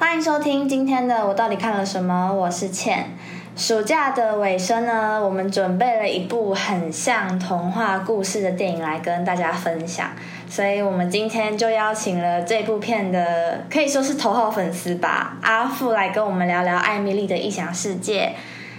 [0.00, 2.32] 欢迎收听今天的我到底看了什么？
[2.32, 3.10] 我是倩。
[3.54, 10.08] 暑假的尾声呢，我们准备了一部很像童话故事的电影来跟大家分享，
[10.48, 18.32] 所以我们今天就邀请了这部片的可以说是头号粉丝吧，阿富来跟我们聊聊艾米丽的异想世界。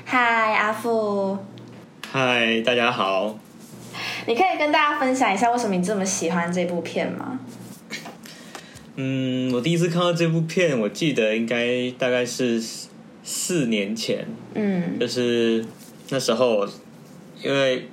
[0.04, 1.38] 嗨，阿富，
[2.12, 3.36] 嗨，大家好。
[4.26, 7.38] 你可以跟大家分享一下为什么你这么喜欢这部片吗？
[9.04, 12.64] 嗯，我第一次看到这部片，我记得应该大概是
[13.24, 14.28] 四年前。
[14.54, 15.66] 嗯，就是
[16.10, 16.68] 那时候，
[17.44, 17.88] 因为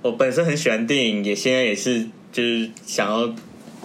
[0.00, 3.34] 我本身很喜欢电影，也现在也是就是想要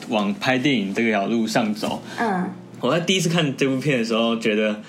[0.08, 2.02] 往拍电影这条路上走。
[2.18, 4.82] 嗯我在第一次看这部片的时候，觉得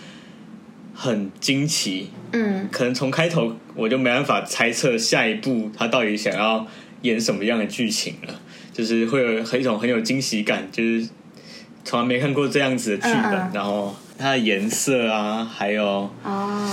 [0.95, 2.11] 很惊奇。
[2.33, 6.67] 嗯可能从开头我就没办法猜测下一步他到底想要
[7.03, 8.41] 演什么样的剧情了，
[8.73, 11.09] 就是会有很一种很有惊喜感，就是
[11.84, 16.70] 从来没看过这样子的剧本，嗯嗯然后它的颜色啊，还有哦，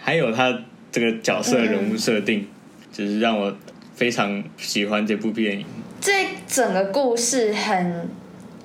[0.00, 0.58] 还有它
[0.90, 2.48] 这个角色人物设定，
[2.90, 3.54] 就是让我
[3.94, 5.66] 非常喜欢这部电影。
[6.00, 8.08] 这整个故事很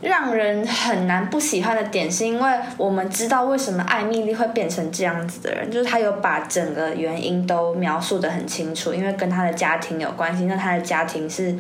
[0.02, 10.46] 让人很难不喜欢的点，是因为我们知道为什么艾米丽会变成这样子的人，就是她有把整个原因都描述的很清楚，因为跟她的家庭有关系。
[10.46, 11.56] 那她的家庭是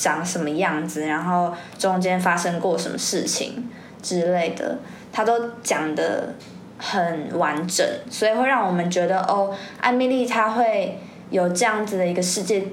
[0.00, 3.68] 长什么样子，然后中间发生过什么事情
[4.00, 4.78] 之类的，
[5.12, 6.34] 他都讲的
[6.78, 10.98] 很完整，所以会让我们觉得哦，艾米丽她会
[11.28, 12.64] 有这样子的一个世界。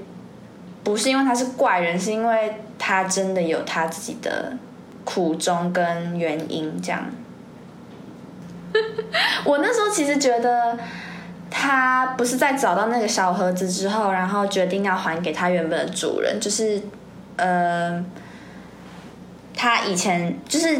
[0.85, 4.53] 不是因为她是怪人，是因为她真的有她自己的
[5.03, 6.81] 苦衷跟原因。
[6.81, 7.03] 这样，
[9.43, 10.77] 我那时候其实觉得
[11.49, 16.81] 他不是在找到那个小盒子之后，然后决定要还给他原本的主人，就是
[17.37, 18.05] 呃，
[19.55, 20.77] 他以前就是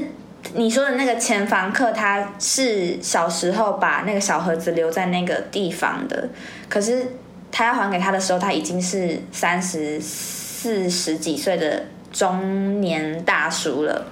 [0.54, 6.30] 你说的那个前房客，他是小时候把那个小盒子留在那个地方的，
[6.70, 7.14] 可是。
[7.50, 14.06] 他要还给他的时候，他已经是三十四十几岁的中年大叔了。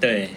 [0.00, 0.30] 对，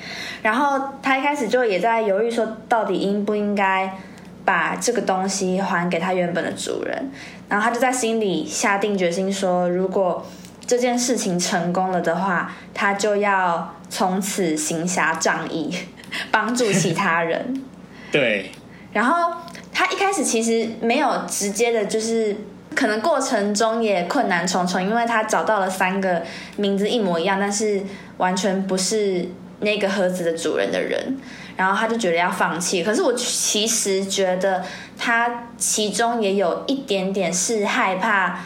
[0.44, 3.98] 然后他一开始就也在犹豫，说到底应不应该
[4.44, 7.10] 把这个东西还给他原本的主人。
[7.48, 10.24] 然后他就在心里下定决心说，如果
[10.70, 15.74] 这件事情成功了的话，他就要从此行侠仗义，
[16.30, 17.64] 帮助其他人。
[18.14, 18.52] 对，
[18.94, 19.34] 然后。
[19.72, 22.36] 他一开始其实没有直接的，就是
[22.76, 26.22] 可能过程中也困难重重，因为他找到了三个
[26.58, 27.82] 名字一模一样，但是
[28.18, 29.26] 完全不是
[29.62, 31.18] 那个盒子的主人的人，
[31.56, 32.84] 然后他就觉得要放弃。
[32.84, 34.66] 可是我其实觉得
[34.98, 38.42] 他其中也有一点点是害怕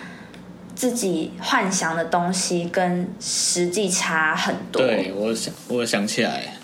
[0.75, 4.81] 自己幻想的东西跟实际差很多。
[4.81, 6.55] 对我想，我想起来，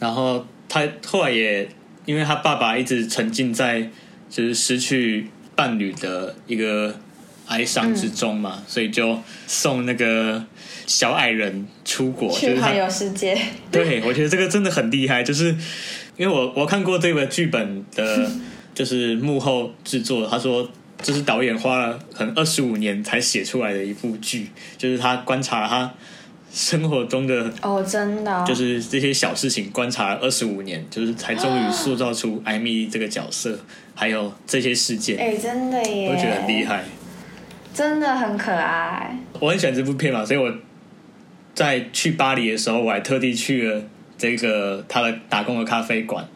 [0.00, 1.68] 然后他后来也。
[2.06, 3.80] 因为他爸爸一直沉浸在
[4.30, 5.26] 就是失去
[5.56, 6.94] 伴侣的一个
[7.48, 10.44] 哀伤之中嘛，嗯、所以就送那个
[10.86, 13.36] 小矮人出国去环游世界。
[13.72, 15.46] 对，我觉得这个真的很厉害，就是
[16.16, 18.30] 因为我我看过这个剧本的，
[18.72, 20.70] 就是幕后制作，他说
[21.02, 25.92] 这是导演花了可能二十五年才写出来的一部剧，就是他观察他。
[26.52, 33.58] 生活中的哦，真的就是这些小事情，观察了二十五年，就是才终于塑造出艾米丽这个角色，
[33.94, 35.18] 还有这些事件。
[35.18, 36.82] 哎，真的耶，我觉得很厉害，
[37.74, 39.18] 真的很可爱。
[39.38, 40.50] 我很喜欢这部片嘛，所以我
[41.54, 43.82] 在去巴黎的时候，我还特地去了
[44.16, 46.26] 这个他的打工的咖啡馆，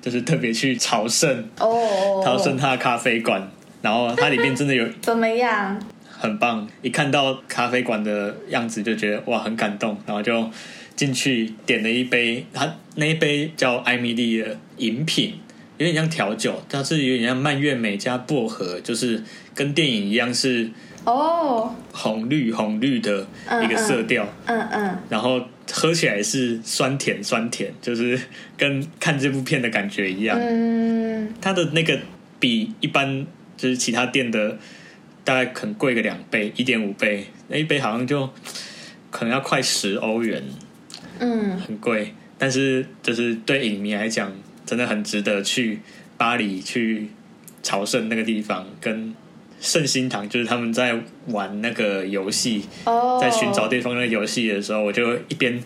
[0.00, 3.50] 就是特别去朝圣哦，朝圣他的咖啡馆，
[3.84, 5.78] 然后它里面真的有怎么样？
[6.08, 6.66] 很棒！
[6.80, 10.50] 一看到咖啡馆的样子就觉得哇很感动，然后就
[10.96, 15.34] 进去点了一杯，它那一杯叫艾米丽的饮品，
[15.76, 19.22] 有点像调酒，它是有点像蔓越莓加薄荷，就是
[19.54, 20.70] 跟电影一样是
[21.04, 23.26] 哦红绿红绿的
[23.62, 28.18] 一个色调，嗯嗯，然后喝起来是酸甜酸甜，就是
[28.56, 30.38] 跟看这部片的感觉一样。
[30.40, 31.98] 嗯，它的那个
[32.40, 34.58] 比一般就是其他店的。
[35.26, 38.28] 大概可能贵个两倍，一点五倍，那一杯好像就
[39.10, 40.44] 可能要快十欧元，
[41.18, 42.12] 嗯，很贵。
[42.36, 44.30] 但是就是对影迷来讲，
[44.66, 45.80] 真的很值得去
[46.18, 47.08] 巴黎去
[47.62, 49.14] 朝圣那个地方，跟
[49.62, 50.94] 圣心堂，就是他们在
[51.28, 55.58] 玩那个游戏，哦，在寻找对方那个游戏的时候，我就一边。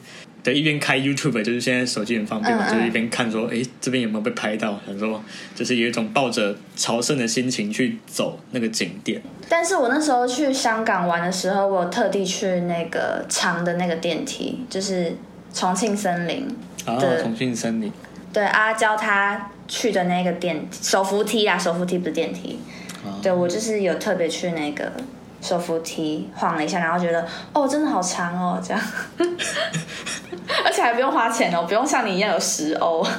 [0.49, 4.81] 对，一边开 YouTube，就是现在手机很方便嘛，嗯嗯就是一边看说，哎，这边有没有被拍到？
[4.87, 5.23] 想说，
[5.55, 9.21] 就是有一种抱着朝圣的心情去走那个景点。
[9.47, 15.15] 但是我那时候去香港玩的时候，我特地去那个长的那个电梯，就是
[15.53, 16.49] 重庆森林，
[16.87, 17.93] 啊，对重庆森林，
[18.33, 22.59] 对阿娇她去的那个电手扶梯啊，手扶梯不是电梯，
[23.05, 24.91] 啊对我就是有特别去那个
[25.41, 28.83] 手扶梯晃了一下，然后觉得哦，真的好长哦，这样，
[30.65, 33.07] 而且还不用花钱哦，不用像你一样有十欧。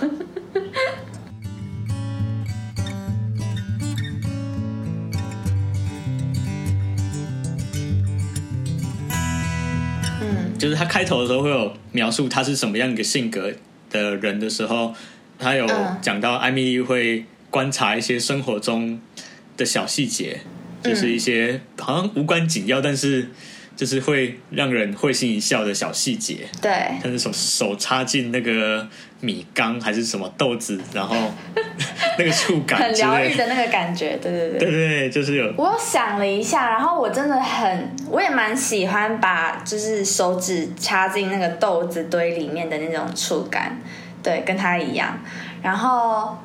[10.22, 10.58] 嗯。
[10.58, 13.52] 就是他开头的时候会有描述他是什么样一个性格
[13.90, 14.94] 的人的时候，
[15.40, 15.98] 他有嗯。
[16.02, 19.00] 讲到艾米丽会观察一些生活中
[19.56, 20.42] 的小细节，
[20.84, 23.30] 就是一些好像无关紧要，但是
[23.76, 26.48] 就是会让人会心一笑的小细节。
[26.62, 26.72] 对，
[27.02, 28.88] 像是手手插进那个
[29.22, 31.16] 米缸还是什么豆子，然后
[32.18, 34.60] 那个触感很疗愈的那个感觉，对对对。
[34.60, 43.80] 对对对，就是有我有想了一下，然后我真的很，我也蛮喜欢把就是手指插进那个豆子堆里面的那种触感，
[44.22, 45.18] 对，跟他一样。
[45.62, 46.38] 然后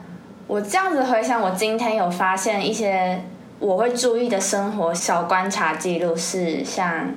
[0.47, 3.21] 我这样子回想，我今天有发现一些
[3.59, 7.15] 我会注意的生活小观察记录，是像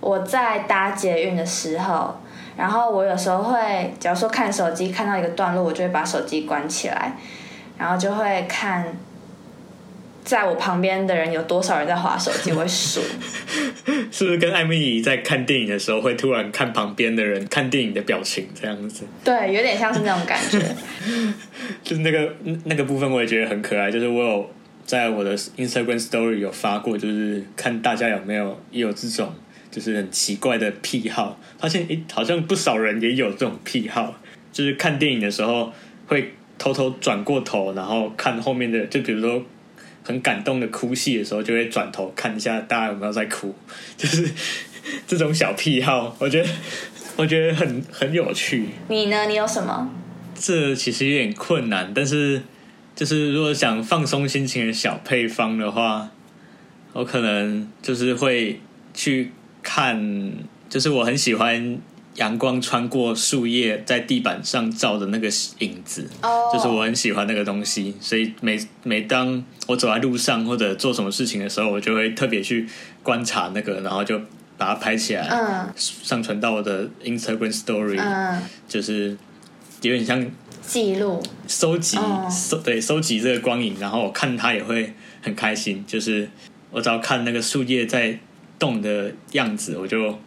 [0.00, 2.20] 我在搭捷运的时候，
[2.56, 7.12] 然后我有时候会，假如说看手机看到一个段落，我就会把手机关起来，
[7.78, 8.96] 然后就会看。
[10.24, 13.00] 在我旁边的人有多少人在划手机，我会数。
[14.10, 19.04] 是不是跟艾米丽在看电影的时候会突然看旁边的人看电影的表情这样子？
[19.22, 20.58] 对，有点像是那种感觉。
[21.84, 22.34] 就是那个
[22.64, 24.50] 那个部分我也觉得很可爱，就是我有
[24.86, 29.34] 在我的 Instagram Story 有发过，就是看大家有没有也有这种
[29.70, 34.14] 就是很奇怪的癖好，发现诶好像不少人也有这种癖好，
[34.52, 35.72] 就是看电影的时候
[36.06, 39.44] 会偷偷转过头，然后看后面的，就比如说
[40.04, 43.52] 很感动的哭戏的时候，就会转头看一下大家有没有在哭，
[43.98, 44.30] 就是
[45.06, 46.48] 这种小癖好，我觉得
[47.16, 48.66] 我觉得很很有趣。
[48.88, 49.26] 你呢？
[49.26, 49.90] 你有什么？
[50.38, 52.42] 这其实有点困难，但是
[52.96, 56.10] 就是如果想放松心情的小配方的话，
[56.94, 58.58] 我可能就是会
[58.94, 59.30] 去
[59.62, 60.32] 看，
[60.68, 61.78] 就是我很喜欢
[62.14, 65.28] 阳光穿过树叶在地板上照的那个
[65.58, 66.50] 影子，哦。
[66.50, 72.66] 就是我很喜欢那个东西，所以每每当我走在路上或者做什么事情的时候，我就会特别去
[73.02, 74.18] 观察那个，然后就
[74.56, 75.70] 把它拍起来，嗯。
[75.76, 79.10] 上传到我的 Instagram Story，、嗯，就是
[79.82, 80.26] 有点像
[80.62, 81.22] 记录。
[81.46, 84.92] 收集哦收对收集这个光影，然后我看它也会
[85.22, 85.84] 很开心。
[85.86, 86.28] 就是
[86.70, 88.18] 我只要看那个树叶在
[88.58, 90.18] 动的样子，我就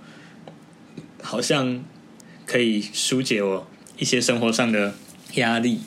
[1.22, 1.84] 好像
[2.46, 3.68] 可以疏解我
[3.98, 4.94] 一些生活上的
[5.36, 5.82] 压力。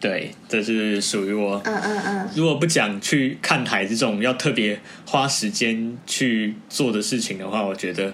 [0.00, 1.62] 对，这是属于我。
[1.64, 8.12] 嗯嗯嗯，如果不讲去看海这种要特别花时间去做的事情的话，我觉得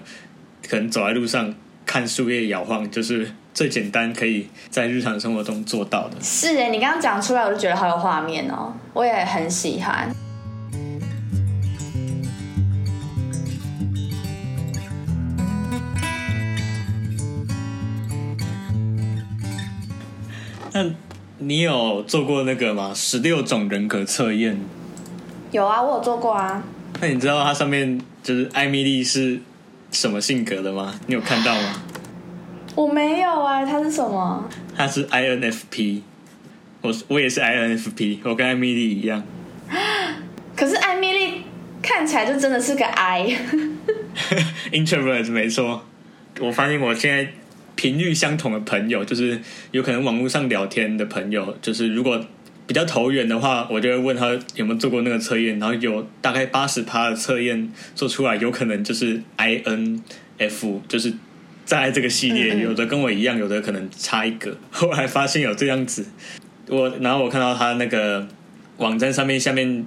[0.67, 1.55] 可能走在路上
[1.87, 6.15] 看树叶摇晃，就是最简单可以在日常生活中做到的。
[6.21, 10.09] 是哎，你刚刚讲出来，我就觉得好有画面哦，我也很喜欢。
[20.71, 20.85] 那
[21.39, 22.93] 你有做过那个吗？
[22.95, 24.57] 十六种人格测验？
[25.51, 26.63] 有啊，我有做过啊。
[27.01, 29.41] 那你知道它上面就是艾米丽是
[29.91, 30.97] 什么性格的吗？
[31.07, 31.81] 你有看到吗？
[32.79, 34.49] 我没有哎，他是什么？
[34.73, 35.99] 他是 INFP，
[36.79, 39.21] 我我也是 INFP，我跟艾米丽一样。
[40.55, 41.41] 可是艾米丽
[41.81, 43.35] 看起来就真的是个 I。
[44.71, 45.83] introvert 没错，
[46.39, 47.29] 我发现我现在
[47.75, 49.37] 频率相同的朋友，就是
[49.71, 52.25] 有可能网络上聊天的朋友，就是如果
[52.65, 61.13] 比较投缘的话，我就会问他有没有做过那个测验，然后有大概八十趴的测验做出来，有可能就是 INF，就是
[61.69, 64.57] 在这个系列，有的跟我一样，有的可能差一个。
[64.71, 66.03] 后来发现有这样子，
[66.67, 68.27] 我然后我看到他那个
[68.77, 69.85] 网站上面下面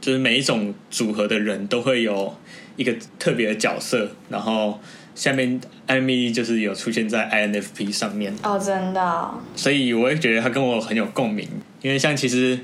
[0.00, 2.36] 就是每一种组合的人都会有
[2.74, 4.80] 一个特别的角色，然后
[5.14, 9.00] 下面艾米就是有出现在 INFP 上面，哦，真的。
[9.00, 11.48] 哦、所以我也觉得他跟我很有共鸣，
[11.80, 12.58] 因为像其实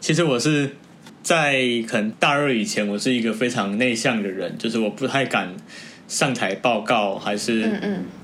[0.00, 0.74] 其实我是
[1.22, 5.54] 在可能大二以前，我是一个非常内向的人，就是我不太敢
[6.08, 7.68] 上台报告，还是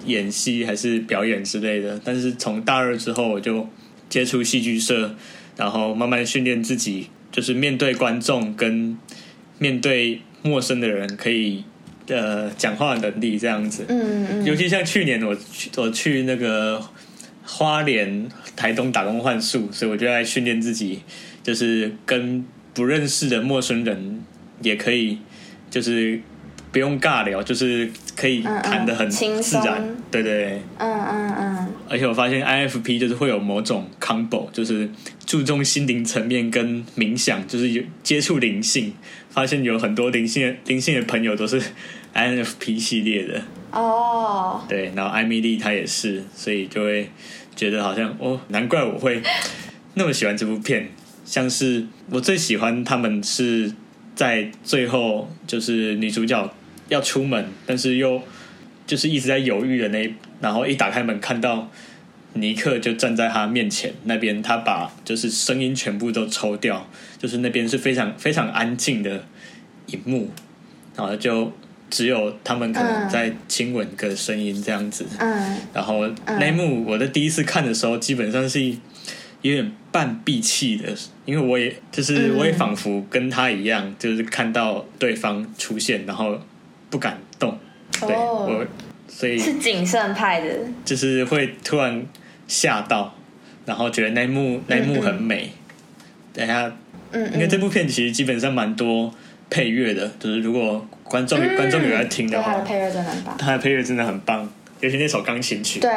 [0.06, 2.00] 演戏还是表演之类的。
[2.04, 3.68] 但是从大二之后，我就
[4.08, 5.14] 接触戏剧社，
[5.56, 8.96] 然后慢慢训练自己，就是面对观众跟
[9.58, 11.64] 面对陌生的人，可以
[12.08, 13.84] 呃讲话的能力这样子。
[13.88, 16.80] 嗯嗯尤其像去年我去我去那个
[17.44, 21.00] 花莲、台东打工换宿，所以我就在训练自己，
[21.42, 24.22] 就是跟不认识的陌生人
[24.62, 25.18] 也可以，
[25.70, 26.20] 就是
[26.72, 31.68] 不用尬聊，就是可以谈的很自然，对对，嗯嗯嗯。
[31.88, 34.88] 而且我发现 IFP 就是会有某种 combo，就是
[35.26, 38.94] 注重心灵层面跟冥想，就是有接触灵性。
[39.30, 41.60] 发现有很多灵性灵性的朋友都是
[42.14, 44.62] INFP 系列的哦。
[44.68, 47.08] 对，然后艾米丽她也是，所以就会
[47.56, 49.22] 觉得好像哦，难怪我会
[49.94, 50.90] 那么喜欢这部片。
[51.24, 53.72] 像是我最喜欢他们是
[54.14, 56.54] 在最后，就是女主角
[56.92, 58.22] 要出门，但是又
[58.86, 61.70] 就是一直在犹豫的那，然后一打开门看到
[62.34, 66.86] 尼克就站在他面前，那边他把就是声音全部都抽掉，
[67.18, 69.24] 就是那边是非常非常安静的
[69.86, 70.30] 一幕，
[70.94, 71.50] 然后就
[71.90, 78.60] 只有他们可能在亲吻的声音这样子，嗯，然后那一幕我在第一次看的时候，基本上是
[79.40, 80.94] 有点半闭气的。
[81.24, 86.36] 因为我也就是我也仿佛跟他一样，就是看到对方出现，然后
[86.92, 87.58] 不敢动。
[88.06, 88.64] 对我，
[89.08, 90.48] 所以是谨慎派的，
[90.84, 92.04] 就是会突然
[92.46, 93.14] 吓到，
[93.64, 95.50] 然后觉得那幕那幕很美。
[96.34, 96.70] 等下，
[97.12, 99.12] 嗯，因为这部片其实基本上蛮多
[99.48, 104.48] 配乐的，就是如果观众观众有在听的话，他的配乐真的很棒，他的配乐真的很棒，
[104.80, 105.80] 尤其那首钢琴曲。
[105.80, 105.90] 对，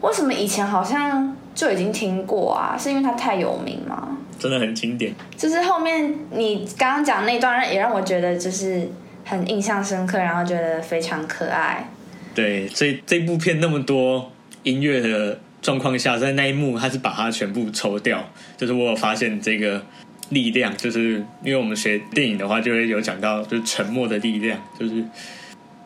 [0.00, 2.76] 为什么以前好像就已经听过啊？
[2.78, 4.18] 是因为它太有名吗？
[4.38, 8.86] 真的很经典，就是后面你刚刚讲那段，也让我觉得就是
[9.26, 11.86] 很印象深刻，然后觉得非常可爱。
[12.32, 18.24] 对，所以这部片那么多音乐的状况下，在那一幕，他是把它全部抽掉。
[18.56, 19.84] 就是我有发现这个
[20.28, 25.04] 力量，就是因为我们学电影的话，就会有讲到，就是沉默的力量，就是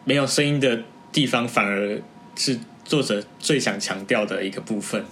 [0.05, 0.79] 没有声音的
[1.11, 1.99] 地方，反而
[2.37, 5.03] 是作者最想强调的一个部分。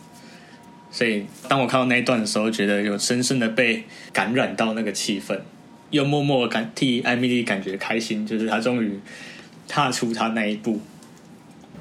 [0.91, 5.39] 所以，当我看到那一段的时候，觉得有深深的被感染到那个气氛，
[5.91, 9.01] 又默默感替艾米丽感觉开心，就是她终于
[9.67, 10.79] 踏出她那一步。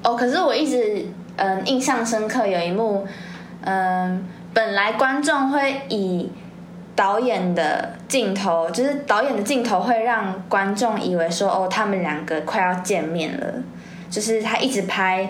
[0.02, 3.06] 哦，可是我一直嗯印象深刻有一幕，
[3.62, 4.24] 嗯，
[4.54, 6.30] 本来观众会以
[6.94, 13.62] 导演的镜头，就是导演的镜头会让观众以为说，哦，他们两个快要见面了，
[14.08, 15.28] 就是他一直拍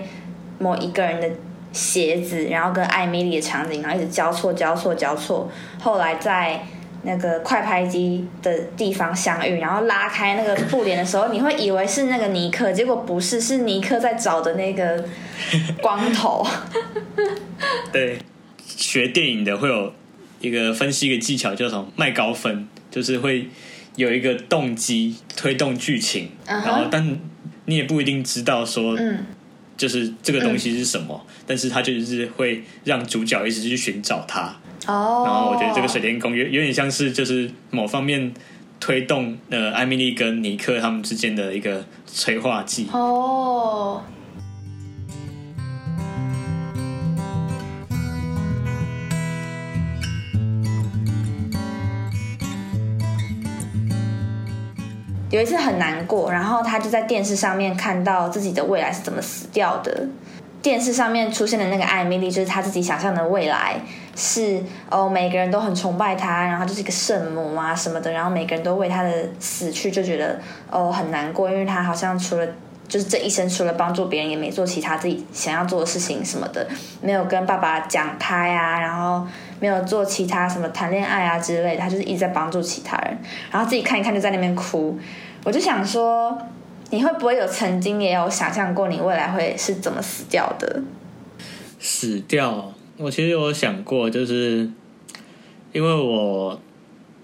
[0.58, 1.28] 某一个人的。
[1.70, 5.48] 鞋子，然后跟艾米丽的场景，然后一直交错、交错、交错。
[5.78, 6.58] 后来在
[7.02, 15.04] 那个快拍机的地方相遇，然后拉开那个布帘的时候，你会以为是那个尼克，结果不是，是尼克在找的那个
[15.82, 16.46] 光头。
[17.92, 18.18] 对，
[18.66, 19.92] 学电影的会有
[20.40, 23.48] 一个分析一个技巧，叫什么卖高分，就是会
[23.96, 27.18] 有一个动机推动剧情，然后但
[27.66, 28.98] 你也不一定知道说。
[29.76, 34.52] 就是这个东西是什么，但是他就是会让主角一直去寻找它。
[34.88, 38.32] 哦，然后我觉得这个水电工有有点像是就是某方面
[38.80, 42.88] 推动呃艾米丽跟尼克他们之间的一个催化剂。
[42.92, 44.02] 哦。
[55.30, 60.08] 有一次很难过，然后他就在电视上面看到自己的未来是怎么死掉的。
[60.60, 63.76] 电视上面出现的那个艾米丽，就是他自己想象的未来，
[64.16, 70.38] 是哦，每个人都很崇拜他，然后就是一个圣母啊什么的，然后每个人都为他的死去就觉得
[70.70, 72.46] 哦很难过，因为他好像除了
[72.88, 76.66] 就是这一生除了帮助别人，也没做其他自己想要做的事情什么的，
[77.00, 79.24] 没有跟爸爸讲开啊，然后
[79.60, 83.16] 没有做其他什么谈恋爱啊之类的，他就是一直在帮助其他人，
[83.52, 84.98] 然后自己看一看就在那边哭。
[85.44, 86.36] 我就想说，
[86.90, 90.82] 你会不会有曾经也有想象过你未来会是怎么死掉的？
[91.78, 94.70] 死掉，我其实有想过，就是
[95.72, 96.60] 因为我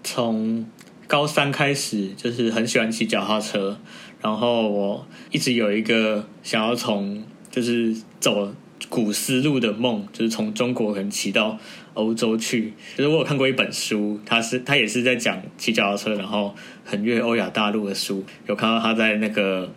[0.03, 0.67] 从
[1.07, 3.79] 高三开始就是很喜欢骑脚踏车，
[4.21, 8.53] 然后我一直有一个想要从就是走
[8.89, 11.59] 古丝路的梦，就是从中国可能骑到。
[11.95, 16.53] 欧洲去，就是我有看过一本书，他是他也是在讲骑脚踏车，然后
[16.85, 18.25] 横越欧亚大陆的书。
[18.49, 19.73] 有看到他在那个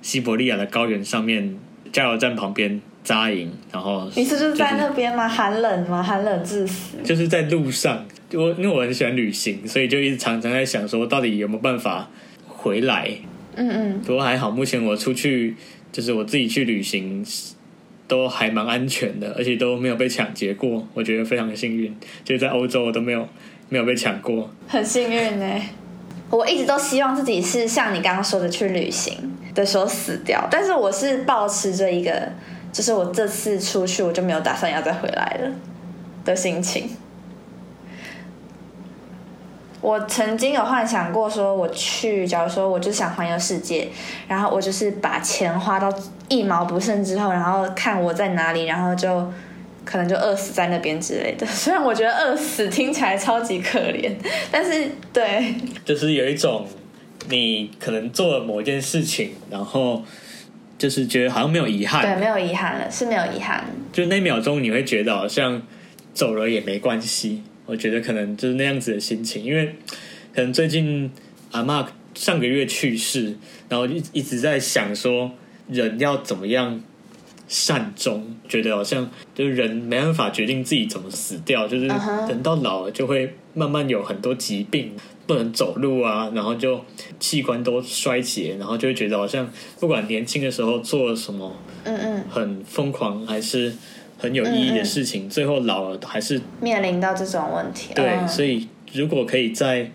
[0.00, 1.54] 西伯利亚的高原上面
[1.92, 5.28] 加油站旁边扎营，然后你是就是在那边吗？
[5.28, 6.02] 寒冷吗？
[6.02, 6.96] 寒冷致死？
[7.04, 12.08] 就是在路上，我因为我很喜欢旅行，所以就一直常常在想说，到底有没有办法
[12.48, 13.10] 回来？
[13.56, 15.54] 嗯嗯，不过还好，目前我出去
[15.92, 17.22] 就是我自己去旅行。
[18.12, 21.96] 都还蛮安全的，而且都没有被抢劫过，我觉得非常的幸运。
[22.22, 23.26] 就在欧洲，我都没有
[23.70, 25.46] 没有被抢过，很幸运呢。
[26.28, 29.14] 我一直都希望自己是像你刚刚说的去旅行
[29.54, 32.30] 的时候死掉，但是我是保持着一个，
[32.70, 35.50] 就是我这次出去我就没有打算要再回来了
[36.22, 36.90] 的心情。
[39.82, 43.88] 我曾经有幻想过，说我去，假如说我就想环游世界，
[44.28, 45.92] 然后我就是把钱花到
[46.28, 49.28] 一毛不剩之后，然后看我在哪里，然后就
[49.84, 51.44] 可能就饿死在那边之类的。
[51.50, 54.12] 虽然我觉得饿死听起来超级可怜，
[54.52, 55.52] 但是对，
[55.84, 56.64] 就是有一种
[57.28, 60.00] 你可能做了某一件事情，然后
[60.78, 63.64] 就是觉得好像没有遗憾，对，没有遗憾了，是没有遗憾。
[63.92, 65.60] 就那秒钟你会觉得好像
[66.14, 67.42] 走了也没关系。
[67.72, 69.74] 我觉得可能就是那样子的心情，因为
[70.34, 71.10] 可能最近
[71.52, 73.34] 阿妈上个月去世，
[73.70, 75.32] 然后一一直在想说
[75.70, 76.82] 人要怎么样
[77.48, 81.88] 善终，觉得好像就是人没办法决定自己怎么死掉，就是
[82.28, 84.92] 等到老了就会慢慢有很多疾病，
[85.26, 86.84] 不能走路啊，然后就
[87.18, 89.50] 器官都衰竭，然后就会觉得好像
[89.80, 93.72] 不管年轻的时候做了什么，嗯嗯，很疯狂还是。
[94.22, 97.92] 很有意义的事情，最后老了还是面临到这种问题。
[97.92, 99.90] 对，所以如果可以在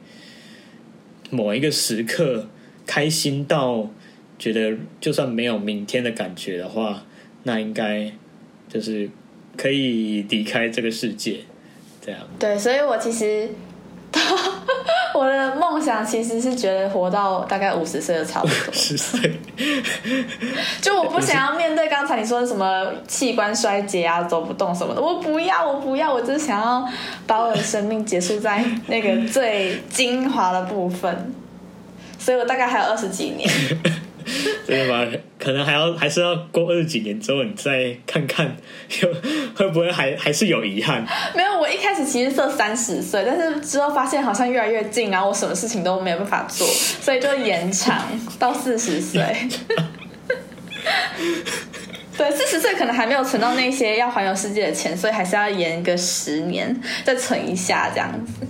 [1.29, 2.45] 某一个时刻
[2.85, 3.89] 开心到
[4.37, 7.05] 觉得就算没有明天的感觉的话，
[7.43, 8.11] 那应该
[8.67, 9.09] 就是
[9.55, 11.39] 可以离开这个世界。
[12.01, 12.19] 这样。
[12.37, 13.47] 对，所以我其实。
[15.17, 18.55] 我的梦想其实是觉得活到大概五十岁就差不多。
[18.71, 19.39] 十岁，
[20.81, 26.87] 就我不想要面对刚才你说的什么器官衰竭啊、走不动什么的，我不要，我不要，我只是想要
[27.25, 31.33] 把我的生命结束在那个最精华的部分。
[32.19, 33.49] 所以我大概还有二十几年。
[34.67, 35.09] 真的吗？
[35.39, 38.55] 可能还要还是要过二十几年之后，你再看看，
[39.01, 39.13] 有
[39.55, 41.05] 会不会还还是有遗憾？
[41.33, 48.03] 没有，我一开始其实设三十岁，但是之后发现好像越来越近，然后我什么事情都没有办法做，所以就延长
[48.37, 49.23] 到四十岁。
[52.17, 58.46] 对，四十岁可能还没有存到那些要环游世界的钱，所以还是要延个十年，再存一下这样子。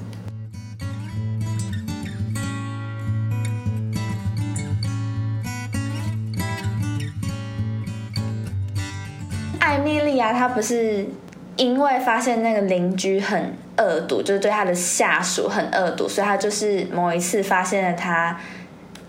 [9.87, 11.05] 艾米莉亚，她不是
[11.55, 18.37] 因为发现那个邻居很恶毒，就是对她的下属很恶毒，所以她就是某一次发现了他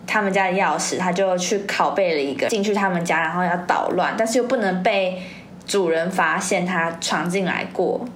[0.07, 5.21] 他们家的钥匙，他就去拷贝了一个进去他们家，然后要捣乱，但是又不能被
[5.67, 8.07] 主人发现他闯进来过。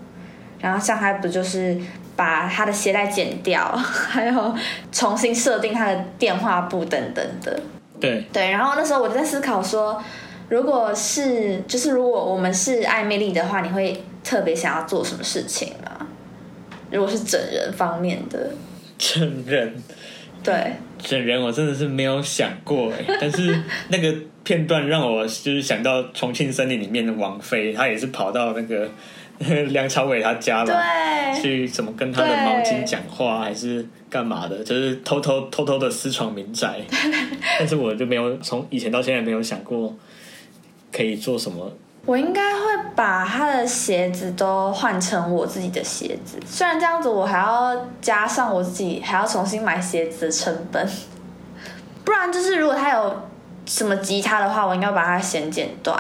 [0.61, 1.77] 然后像他不就是
[2.15, 4.55] 把他的鞋带剪掉，还有
[4.93, 7.61] 重新设定他的电话簿等等的。
[8.01, 10.01] 对对，然后那时候我就在思考说。
[10.53, 16.07] 如果是，就是如果我们是艾米丽的话，你会特别想要做什么事情吗？
[16.91, 18.51] 如果是整人方面的，
[18.99, 19.75] 整人，
[20.45, 28.87] 对，整人我真的是没有想过哎， 但是那个片段让我就是想到《重庆森林》里面的王菲，她也是跑到那个
[29.71, 30.83] 梁朝伟他家了，
[31.41, 36.79] 去怎么跟他的毛巾讲话，还是干嘛的，就是偷偷偷偷的私闯民宅，
[37.59, 39.97] 但是我就没有从以前到现在没有想过。
[40.93, 41.73] 可以做什么？
[42.05, 42.61] 我应该会
[42.97, 50.85] 把他的鞋子都换成我自己的鞋子，虽然这样子我还要加上我自己还要重新买鞋子的成本。
[52.05, 53.23] 不然就是如果他有
[53.67, 55.97] 什么吉他的话，我应该把它弦剪断。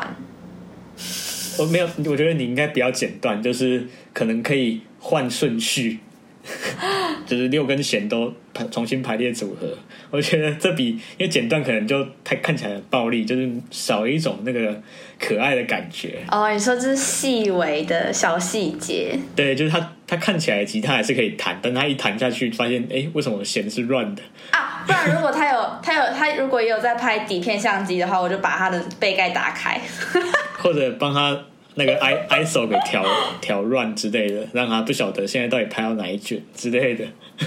[1.59, 6.01] 我没有，我觉得你应该不要剪断，就是可能可以换顺序。
[7.27, 9.79] 就是六根弦都排重新排列组合，
[10.11, 14.83] 我觉得这比因为剪断可能就太看起来很暴力，就是少一种那个
[15.21, 16.19] 可爱的感觉。
[16.31, 19.17] 哦，你说这是细微的小细节？
[19.37, 24.85] 对，就是它它看起来吉他还是可以弹，但它一弹下去发现，哎，为什么弦是乱的啊？
[24.85, 29.81] 不然如果他有他有他如果也有在拍底片相机的话，我就把他的背盖打开，
[30.59, 31.41] 或者帮他。
[31.75, 33.05] 那个 i iso 给调
[33.41, 37.05] 调乱之类的，让他不晓得现在到底拍到哪一卷之类的。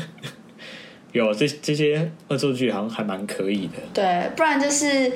[1.12, 3.74] 有这这些恶作剧好像还蛮可以的。
[3.94, 5.12] 对，不然就是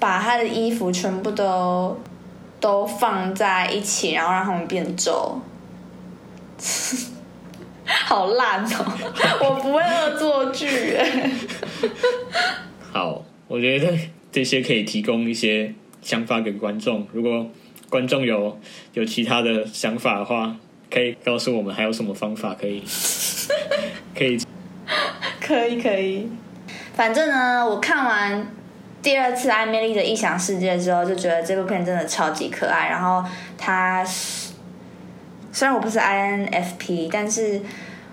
[0.00, 2.00] 把他的衣服全部都
[2.58, 5.40] 都放在一起，然后让他们变皱。
[7.84, 8.98] 好烂哦！
[9.44, 10.96] 我不会恶作剧。
[12.92, 13.92] 好，我觉得
[14.30, 17.06] 这些可以提供一些想法给观众。
[17.12, 17.50] 如果
[17.92, 18.58] 观众有
[18.94, 20.56] 有其他的想法的话，
[20.90, 22.82] 可以告诉我们还有什么方法可以
[24.16, 24.38] 可以
[25.38, 26.26] 可以可以。
[26.94, 28.46] 反正呢，我看完
[29.02, 32.88] 第二次《艾米丽的异想世界》之后，就觉得这部片真的超级可爱。
[32.88, 33.22] 然后
[33.58, 34.02] 它
[35.52, 37.60] 虽然我不是 INFP，但是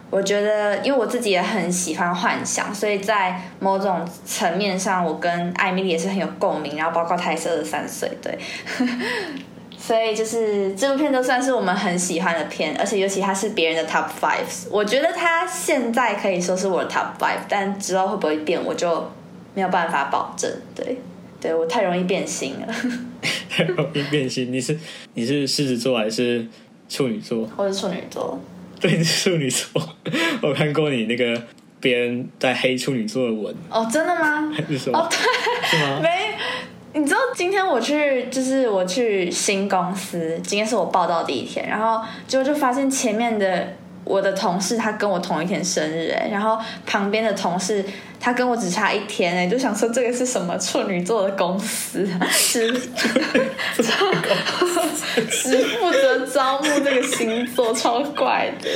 [0.09, 6.75] 我觉得，因为我自己也很喜欢幻想，所以在某种层面上，我跟艾米丽也是很有共鸣。
[6.75, 8.37] 然后包括她也是二十三岁，对。
[9.89, 19.09] 所以就是这部片都算是我们很喜欢的片，而且尤其它是别人的 top five，我觉得它现在可以说是我的 top five，但之后会不会变，我就
[19.55, 20.47] 没有办法保证。
[20.75, 21.01] 对，
[21.41, 22.67] 对我太容易变心了。
[23.49, 24.53] 太容易变心。
[24.53, 24.77] 你是
[25.15, 26.45] 你是狮子座还是
[26.87, 27.49] 处女座？
[27.57, 28.39] 我是处女座。
[28.79, 29.81] 对，你是处女座。
[30.43, 31.41] 我看过你那个
[31.79, 33.55] 别人在黑处女座的文。
[33.71, 34.53] 哦，真的吗？
[34.55, 34.99] 还 是什么？
[34.99, 35.17] 哦，对，
[35.67, 35.99] 是吗？
[36.03, 36.18] 没。
[36.99, 47.85] 你知道今天我去，就是我去新公司，今天是我报道第一天，然后结果就发现前面的我的同事他跟我同一天生日，哎，然后旁边的同事
[48.19, 52.69] 他跟我只差一天，哎，就想说这个是什么处女座的公司， 只
[55.29, 58.69] 只负责招募这个星座，超怪的。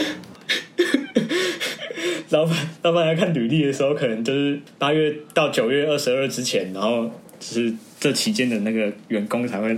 [2.29, 7.03] 老板，老板来看履历的时候，可能就是八月到九月二十二之前，然后
[7.37, 9.77] 就是这期间的那个员工才会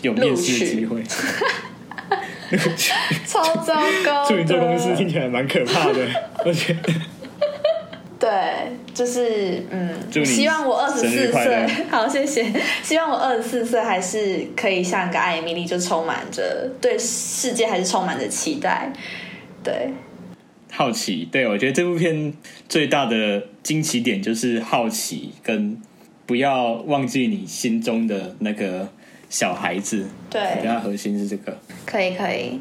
[0.00, 1.02] 有面试的机会。
[3.26, 4.26] 超糟糕！
[4.26, 6.08] 祝你这公司听起来蛮可怕的，
[6.46, 6.94] 我觉得。
[8.18, 8.30] 对，
[8.94, 12.50] 就是嗯，希望我二十四岁， 好谢谢。
[12.82, 18.90] 希望我二十四岁还是可以像个艾米丽，就充满着对世界还是充满着期待。
[19.62, 19.90] 对，
[20.72, 22.32] 好奇，对我觉得这部片
[22.66, 25.78] 最大的惊奇点就是好奇，跟
[26.28, 28.86] 不要忘记你心中的那个
[29.30, 30.06] 小孩子。
[30.28, 31.56] 对比较核心是这个。
[31.86, 32.60] 可以可以。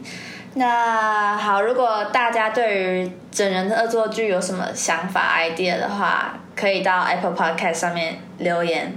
[0.53, 8.95] 那好，如果大家对于整人的恶作剧有什么想法、idea 的话，可以到 Apple Podcast 上面留言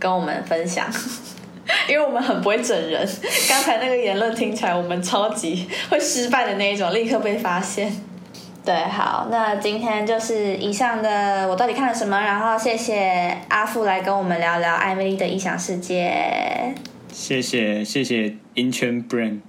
[0.00, 0.86] 跟我们分享，
[1.88, 3.08] 因为我们很不会整人。
[3.48, 7.90] 刚才那个言论听起来我们超级会失败的那一种，立刻被发现。
[8.68, 16.74] 对，好，那今天就是以上的我到底看了什么，然后谢谢阿富来跟我们聊聊艾米丽的异想世界。
[17.10, 19.40] 谢谢谢谢银圈 Brain，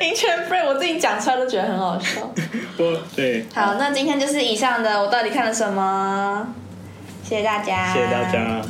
[0.00, 2.20] 银圈 friend，我自己讲出来都觉得很好笑。
[2.78, 6.46] 我对，好，那今天就是以上的我到底看了什么，
[7.24, 8.62] 谢谢大家，谢谢大家。